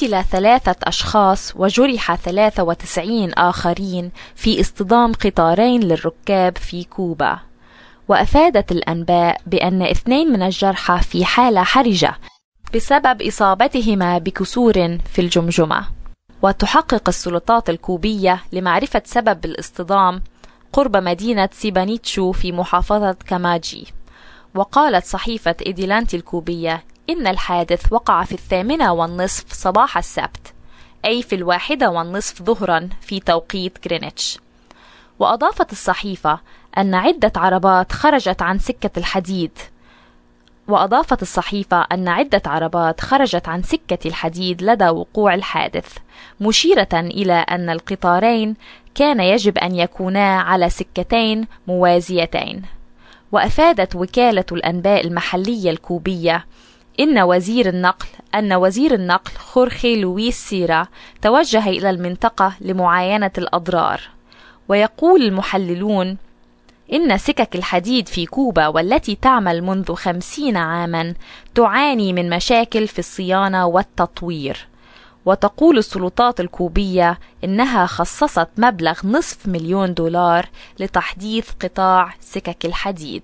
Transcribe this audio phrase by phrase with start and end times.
[0.00, 7.38] قتل ثلاثة أشخاص وجرح 93 آخرين في اصطدام قطارين للركاب في كوبا.
[8.08, 12.14] وأفادت الأنباء بأن اثنين من الجرحى في حالة حرجة
[12.74, 15.86] بسبب إصابتهما بكسور في الجمجمة.
[16.42, 20.22] وتحقق السلطات الكوبية لمعرفة سبب الاصطدام
[20.72, 23.86] قرب مدينة سيبانيتشو في محافظة كاماجي.
[24.54, 30.54] وقالت صحيفة إيديلانتي الكوبية إن الحادث وقع في الثامنة والنصف صباح السبت
[31.04, 34.38] أي في الواحدة والنصف ظهرا في توقيت غرينتش.
[35.18, 36.40] وأضافت الصحيفة
[36.78, 39.58] أن عدة عربات خرجت عن سكة الحديد.
[40.68, 45.96] وأضافت الصحيفة أن عدة عربات خرجت عن سكة الحديد لدى وقوع الحادث
[46.40, 48.54] مشيرة إلى أن القطارين
[48.94, 52.62] كان يجب أن يكونا على سكتين موازيتين.
[53.32, 56.46] وأفادت وكالة الأنباء المحلية الكوبية
[57.00, 60.86] إن وزير النقل أن وزير النقل خورخي لويس سيرا
[61.22, 64.00] توجه إلى المنطقة لمعاينة الأضرار.
[64.68, 66.16] ويقول المحللون
[66.92, 71.14] إن سكك الحديد في كوبا والتي تعمل منذ خمسين عاما
[71.54, 74.66] تعاني من مشاكل في الصيانة والتطوير.
[75.26, 83.22] وتقول السلطات الكوبية إنها خصصت مبلغ نصف مليون دولار لتحديث قطاع سكك الحديد.